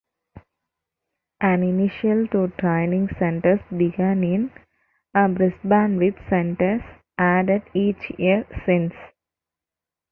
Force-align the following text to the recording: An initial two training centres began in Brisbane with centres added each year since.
An 1.41 1.61
initial 1.61 2.25
two 2.29 2.47
training 2.59 3.07
centres 3.19 3.59
began 3.69 4.23
in 4.23 4.51
Brisbane 5.13 5.97
with 5.97 6.15
centres 6.27 6.81
added 7.19 7.61
each 7.75 8.09
year 8.17 8.43
since. 8.65 8.95